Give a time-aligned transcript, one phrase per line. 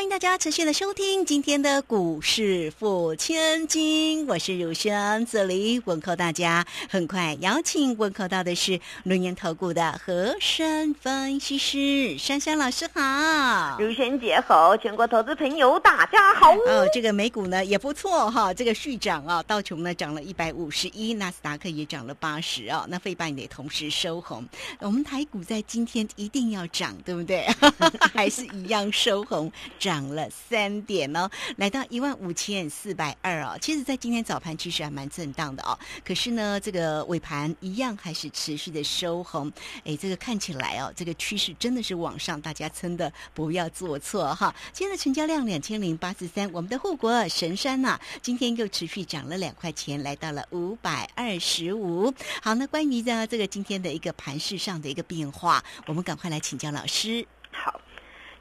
[0.00, 6.66] 欢迎大家持续的收听今天的股市付千金，我是如轩，这里问候大家。
[6.88, 16.50] 很快邀请问候到的是轮研投顾的和山分析师珊珊老师好，如轩姐好，全国投资朋友大家好。
[16.50, 24.42] 哦，这个美股呢也不错哈，这个续涨啊，道琼呢涨了一百五十一，纳斯达克也涨了八十啊，那费半也同时收红。
[24.78, 27.46] 我们台股在今天一定要涨，对不对？
[28.14, 29.89] 还是一样收红涨。
[29.90, 33.58] 涨了三点哦，来到一万五千四百二哦。
[33.60, 35.76] 其实，在今天早盘其实还蛮震荡的哦。
[36.04, 39.50] 可是呢，这个尾盘一样还是持续的收红。
[39.84, 44.54] 哎，这个看起来哦，这个趋势真的是往上，大家真的不要做错哈。
[44.72, 52.14] 今天的成交量两千零八十三，我们的护国神山呐，今天又持续涨了两块钱，来到了五百二十五。
[52.40, 57.26] 好，那关于呢这个今天的一个盘势上的一个变化，我们赶快来请教老师。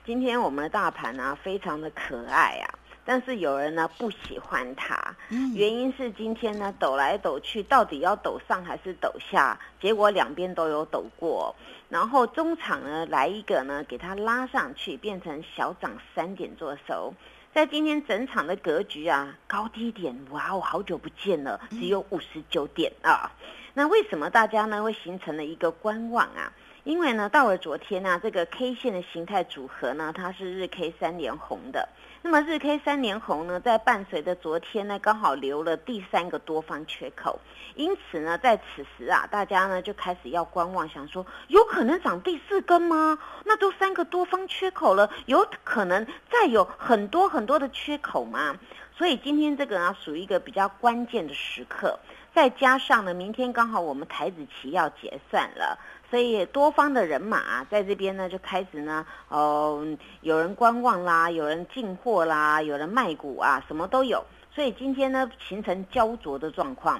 [0.09, 0.19] 好。
[0.19, 2.65] 今天我们的大盘呢，非常的可爱啊，
[3.05, 5.15] 但是有人呢不喜欢它，
[5.53, 9.55] 原因是今天呢抖来抖去，到底要抖上还是抖下？
[9.79, 11.55] 结果两边都有抖过，
[11.89, 17.13] 然后中场呢来一个呢，给它拉上去，变成小涨三点做收。
[17.53, 23.31] 在今天整场的格局啊，高低点，哇哦，好久不见了，只有五十九点啊。
[23.75, 26.51] 那为什么大家呢会形成了一个观望啊？
[26.83, 31.87] 因为呢，到了昨天呢，这个 K 线的形态组合呢，它是日 K 三连红的。
[32.21, 37.39] 那么日 K 三连红呢，在伴随着昨天呢，刚好留了第三个多方缺口。
[37.75, 43.17] 因此呢，在此时啊，大家呢就开始要观望，想说有可能涨第四根吗？
[43.45, 48.55] 那都三个多方缺口了，有可能再有很多很多的缺口吗？
[48.99, 51.97] 所以今天这个呢，属于一个比较关键的时刻。
[52.35, 55.79] 再加上呢，明天刚好我们台子期要结算了。
[56.09, 59.87] 所以多方的人马在这边呢，就开始呢，哦，
[60.19, 64.21] 有人观望啦，有人进货啦，有人卖股啊，什么都有。
[64.53, 66.99] 所以今天呢，形成焦灼的状况。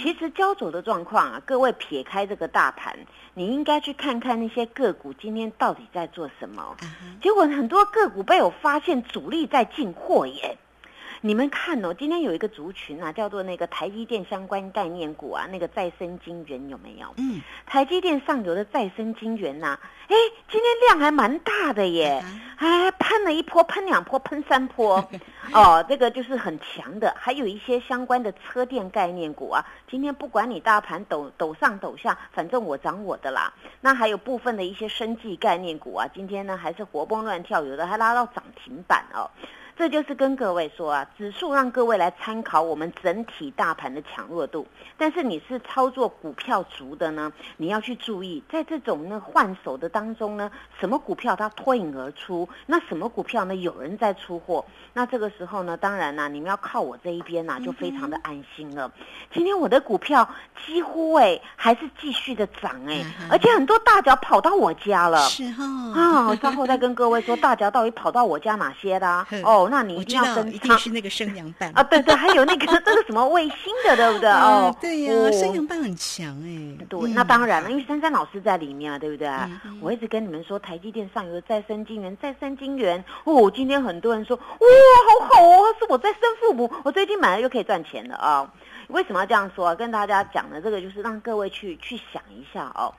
[0.00, 2.96] 其实焦灼的状况啊，各位撇开这个大盘，
[3.34, 6.76] 你应该去看看那些个股今天到底在做什么。
[7.20, 10.56] 结果很多个股被我发现主力在进货耶。
[11.22, 17.12] 你们看哦，今天有一个族群啊，叫做那个台积电相关概念股啊，那个再生晶圆有没有？
[17.18, 20.16] 嗯，台积电上游的再生晶圆呐，哎，
[20.50, 22.24] 今天量还蛮大的耶，
[22.56, 25.06] 哎，喷了一波，喷两波，喷三波，
[25.52, 27.14] 哦，这个就是很强的。
[27.18, 33.52] 还有一些相关的车电概念股啊，今天不管你大盘抖抖上抖下，反正我涨我的啦。
[33.82, 39.28] 那还有部分的一些生技概念股啊，今天呢还是活蹦乱跳，有的还拉到涨停板哦。
[39.80, 44.66] 这就是跟各位说啊，指数让各位来参考我们整体大盘的强弱度。
[44.98, 58.92] 但是你是操作股票族的呢，你要去注意，在这种呢换手的当中呢，什么股票它脱颖而出，那什么股票呢有人在出货，那这个时候呢，当然啦，你们要靠我这一边呐，就非常的安心了。
[59.32, 60.28] 今天我的股票
[60.66, 65.16] 几乎哎还是继续的涨哎，而且很多大脚跑到我家了。
[65.20, 65.64] 是哈
[65.98, 69.69] 啊，稍后再跟各位说大脚到底跑到我家哪些的 哦。
[69.70, 74.28] 那你一定要跟他是那个生阳 棒啊，对对，还有那个那个什么卫星的，对不对？
[74.30, 76.84] 哦，对呀，生阳棒很强哎。
[76.88, 79.30] 对，那当然了，因为珊珊老师在里面啊，对不对？
[79.80, 83.50] 我一直跟你们说，台积电上游的再生晶圆，再生晶圆哦。
[83.50, 84.42] 今天很多人说，哇，
[85.20, 88.52] 好好哦，是我在生父母，我最近买了又可以赚钱了啊。
[88.88, 89.74] 为什么要这样说啊？
[89.74, 92.92] 跟大家讲的这个就是让各位去去想一下哦。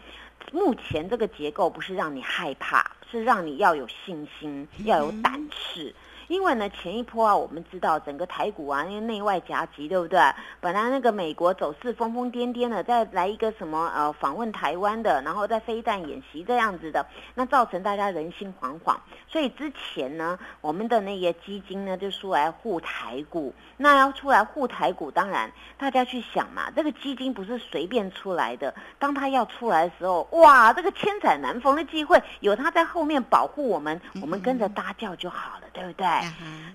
[0.54, 5.94] 目前这个结构不是让你害怕，是让你要有信心，要有胆识。
[6.32, 10.18] 因为呢，前一波啊，我们知道整个台股啊，因为内外夹击，对不对？
[10.62, 17.06] 本来那个美国走势疯疯癫癫的，再来一个什么呃访问台湾的，然后再飞弹演习这样子的，
[17.36, 18.96] 那造成大家人心惶惶。
[19.28, 23.54] 所以之前呢，我们的那些基金呢就出来护台股。
[23.76, 28.74] 那要出来护台股，当然大家去想嘛，这个基金不是随便出来的。
[28.98, 36.06] 当他要出来的时候，哇，这个千载难逢的机会，有他在后面保护我们，我们跟着搭叫就好了，对不对？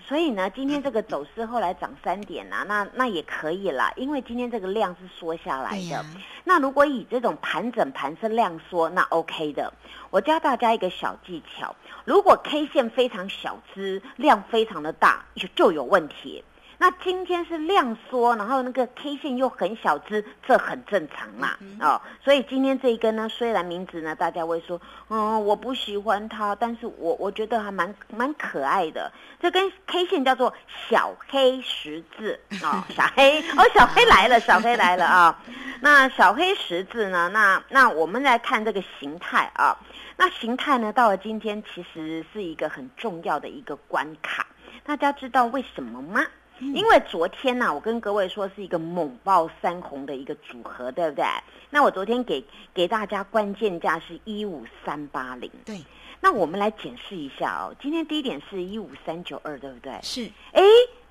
[0.07, 6.05] 所以呢，今天这个走势后来涨三点啊，那那也可以啦，因为今天这个量是缩下来的。
[6.45, 9.73] 那如果以这种盘整盘是量缩，那 OK 的。
[10.11, 16.45] 我教大家一个小技巧，如果 K 线非常小资，量非常的大，就就有问题。
[16.79, 29.11] 那今天是量缩，然后那个 K 线又很小只，这很正常嘛，哦，所以今天这一根呢，虽然名字呢大家会说，嗯，我不喜欢它，但是我我觉得还蛮蛮可爱的。
[29.41, 30.53] 这根 K 线叫做
[30.89, 35.43] 小黑十字哦， 小黑哦，小黑来了，小黑来了啊。
[35.81, 37.31] 那小黑十字呢？
[37.33, 39.77] 那那我们来看这个形态啊。
[40.17, 44.47] 那形态呢，到了今天其实是一个很重要的一个关卡。
[44.85, 46.25] 大家知道为什么吗？
[46.61, 51.25] 因为昨天呢，我跟各位说是一个猛爆三红的一个组合，对不对？
[51.71, 55.81] 那我昨天给给大家关键价是一五三八零，对。
[56.19, 59.93] 那我们来检视一下哦，今天低点是一五三九二，对不对？
[60.03, 60.25] 是。
[60.53, 60.63] 哎，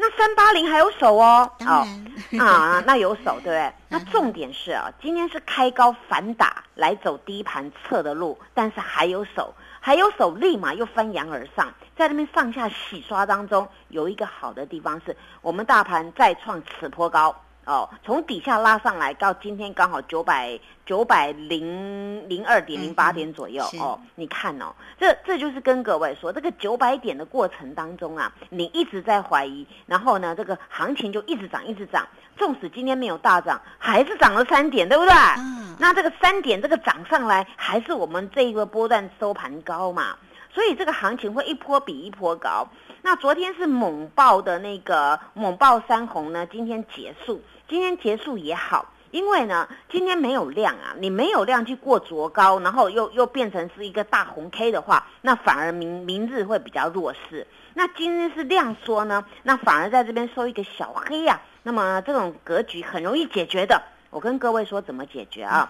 [0.06, 1.52] 那三八零还有手哦。
[1.62, 1.88] 哦
[2.40, 3.74] 啊，那有手，对不对？
[3.90, 11.74] 那重点是啊，今天是开高反打来走低盘测的路，但是还有手，还有手，立马又翻扬而上。
[11.98, 17.36] 在那边上下洗刷当中，有一个好的地方是我们大盘再创此坡高
[17.66, 24.00] 哦，从底下拉上来到今天刚好九百九百零零二点零八点左右哦。
[24.14, 32.08] 你看哦，这这就是跟各位说，这个九百点的过程当中啊，你一直在怀疑，然后呢，这个行情就一直涨一直涨，
[32.38, 35.14] 纵使今天没有大涨，还是涨了三点，对不对？
[35.40, 35.76] 嗯。
[35.80, 40.16] 那这个三点这个涨上来，还是我们这一个波段收盘高嘛？
[40.54, 42.66] 所以这个行情会一波比一波高。
[43.02, 57.48] 那昨天是猛爆的那个猛爆三红呢，今天结束，今天结束也好，因为呢今天没有量啊，你没有量去过昨高，然后又又变成是一个大红 K 的话，那反而明明日会比较弱势。
[57.74, 61.42] 那今天是量缩呢，那反而在这边收一个小黑呀。
[61.64, 63.82] 那么这种格局很容易解决的，
[64.12, 65.68] 我跟各位说怎么解决啊？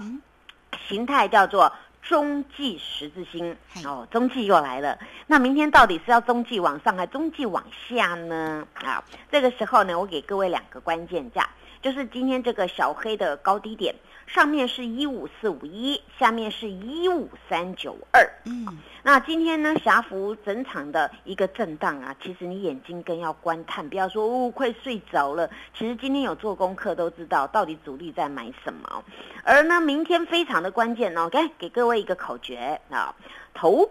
[0.87, 1.71] 形态叫做。
[2.07, 4.95] 中继十字星哦，中继又来了。
[5.25, 8.67] 那明天到底是要中继往上，还中继往下呢？
[8.75, 11.49] 啊，这个时候呢，我给各位两个关键价，
[11.85, 13.93] 就是今天这个小黑的高低点。
[14.25, 18.27] 上面是一五四五一，下面是一五三九二。
[18.45, 18.65] 嗯，
[19.03, 25.47] 那今天呢，霞幅整场的一个震荡啊，其实你眼睛更要观看，不要说哦，快睡着了。
[25.77, 29.03] 其实今天有做功课都知道，到底主力在买什么。
[29.43, 33.13] 而呢，明天非常的关键哦，给给各位一个口诀啊，
[33.53, 33.87] 头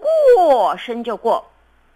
[0.48, 1.48] 过身就过。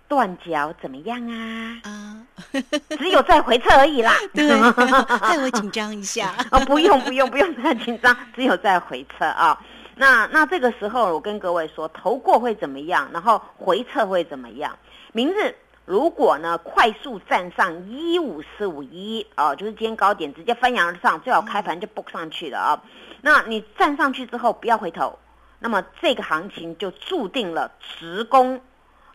[0.09, 1.81] 断脚怎么样啊？
[1.85, 2.17] 啊，
[2.99, 4.15] 只有在回撤而已啦。
[4.33, 4.49] 对，
[5.21, 6.35] 害我紧张一下。
[6.51, 9.61] 啊，不用不用不用太紧张，只有在回撤啊。
[9.95, 13.09] 那那这个时候，我跟各位说，头过会怎么样？
[13.13, 14.77] 然后回撤会怎么样？
[15.13, 22.83] 明日如果呢快速站上一五四五一啊，就是今天高点直接翻扬而上，最好开盘就 book 上去了啊。
[23.21, 25.19] 那你站上去之后不要回头，
[25.59, 28.61] 那么这个行情就注定了直攻。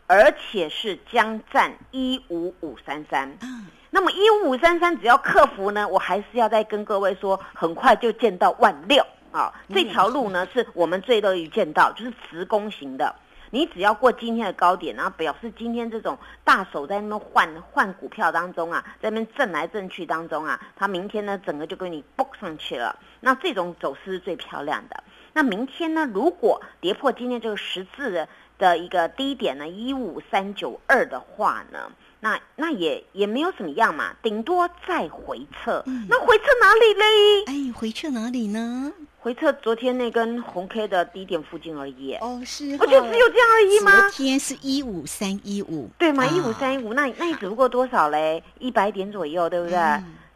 [0.06, 9.52] 而且是将占一五五三三，嗯，那么一五五三三只要克服呢，我还是要再跟各位说，很快就见到万六啊！
[9.72, 13.14] 这条路呢是我们最乐于见到，就是直攻型的。
[13.50, 22.98] 你只要过今天的高点，然后表示今天这种大手在那边换换股票当中啊，在那边震来震去当中啊，它明天呢整个就给你蹦上去了。
[23.20, 25.04] 那这种走势是最漂亮的。
[25.34, 28.26] 那明天呢，如果跌破今天这个十字的。
[28.56, 31.90] 的一个低点呢，一五三九二的话呢，
[32.20, 35.82] 那那也也没有怎么样嘛，顶多再回撤。
[36.08, 37.04] 那回撤哪里嘞？
[37.46, 38.92] 哎，回撤哪里呢？
[39.18, 42.14] 回撤昨天那根红 K 的低点附近而已。
[42.20, 44.02] 哦，是，不就只有这样而已吗？
[44.02, 46.24] 昨天是一五三一五，对吗？
[46.24, 48.40] 一五三一五，那那你只不过多少嘞？
[48.60, 49.76] 一百点左右，对不对？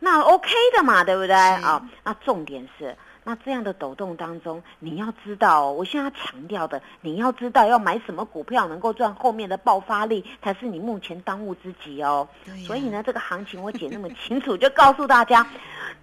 [0.00, 1.37] 那 OK 的嘛，对不对？
[1.37, 2.97] 啊，那重点是。
[3.25, 12.27] 那这样的抖动当中，你要知道，我现在强调的，你要知道要买什么股票能够赚后面的爆发力，才是你目前当务之急哦。
[12.67, 15.47] 所以呢，这个行情我解那么清楚，就告诉大家，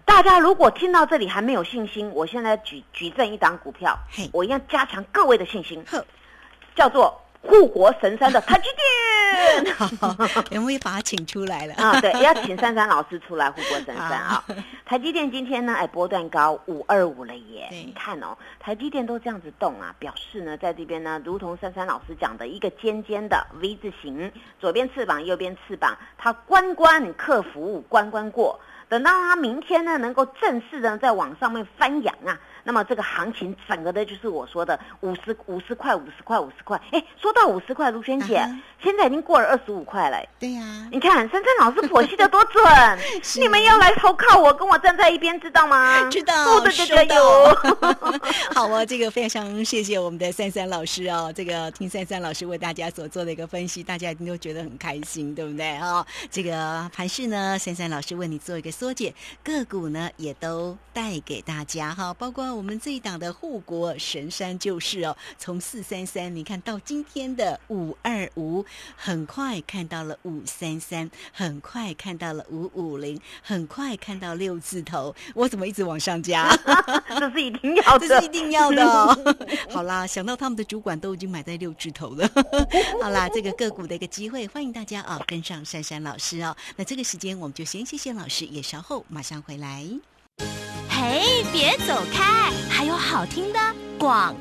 [0.06, 3.98] 大家如果听到这里还没有信心，我现在举举证一档股票，
[4.32, 5.84] 我要加强各位的信心，
[6.76, 7.25] 叫做。
[7.48, 9.76] 护国神山的台积电，
[10.52, 12.00] 有没有把他请出来了啊？
[12.02, 14.44] 对，要请珊珊老师出来护国神山啊！
[14.86, 17.68] 台积电今天呢，哎，波段高五二五了耶！
[17.72, 28.60] 你看哦，台积电都这样子动啊，表示呢，在这边呢，如同珊珊老师讲的一个尖尖的 V 字形，左边翅膀，右边翅膀，它关关克服关关过，
[28.90, 32.40] 等到它明天呢，能够正式的在往上面翻扬啊！
[32.66, 36.82] 那么这个行情整个的就是我说的五十五十块五十块五十块。
[36.92, 38.44] 哎，说到五十块，卢萱姐，
[38.84, 40.18] 现在已经过了二十五块了。
[40.40, 42.64] 对呀，你看珊珊老师剖析的多准，
[43.40, 46.04] 你们要来投靠我，跟我站在一边，知道吗？
[46.10, 47.58] 知道，的这个有。
[48.56, 56.06] 好啊，这个非常谢谢我们的珊珊老师哦，这个听珊珊老师为大家所做的一个分析，大家一定都觉得很开心，对不对啊？
[56.32, 76.50] 这个盘市呢，珊珊老师为你做一个缩减，个股呢也都带给大家哈，包括我们这一档的护国神山就是哦，从四三三你看到今天的五二五，很快看到了五三三，很快看到了五五零，很快看到六字头， 我怎么一直往上加？
[77.20, 78.86] 这是一定要的，这是一定要的。
[79.70, 82.30] 好啦，想到他们的主管都已经买在六字头了，
[83.02, 86.56] 好啦，这个个股的一个机会，欢迎大家啊跟上珊珊老师哦。
[86.78, 89.86] 那这个时间我们就先谢谢老师，也稍后马上回来。
[91.58, 93.60] 别走开，还有好听的
[93.98, 94.36] 广。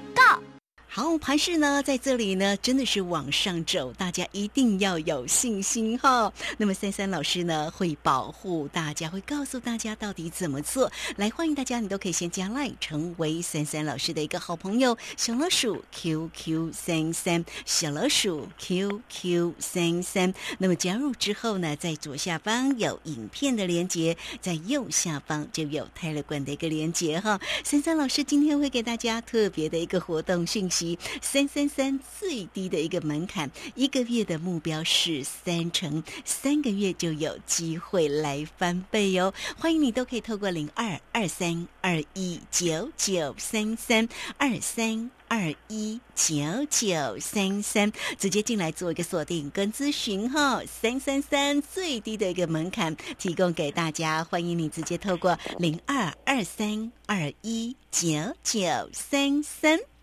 [0.96, 6.32] 好，盘势呢，在这里呢，真的是往上走，大家一定要有信心哈。
[6.56, 10.88] 那么三三老师呢，会保护大家，会告诉大家到底怎么做。
[11.16, 20.32] 来，欢迎大家，你都可以先加 line 成为三三老师的一个好朋友，小老鼠 QQ 三三，小老鼠 QQ 三三。
[20.58, 27.40] 那么加入之后呢，在左下方有影片的连接，在右下方就有泰勒管的一个连接哈。
[27.64, 30.83] 三三老师今天会给大家特别的一个活动讯息。
[31.20, 39.32] 三三三最低的一个门槛，一个月的目标是三成，三个月就有机会来翻倍哟！
[39.58, 46.34] 欢迎你都可以透过零二二三二一九九三三二三二一九
[46.70, 50.62] 九三三直接进来做一个锁定跟咨询哈。
[50.66, 58.10] 三三三最低的一个门槛提供给大家，欢迎你直接透过零二二三二一九
[58.42, 58.60] 九
[58.92, 59.78] 三三。